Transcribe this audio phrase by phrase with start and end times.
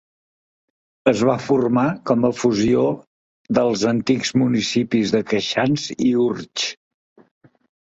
[1.11, 2.87] Es va formar com a fusió
[3.59, 6.69] dels antics municipis de Queixans i d'Urtx.